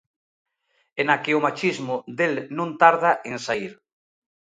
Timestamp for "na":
1.09-1.17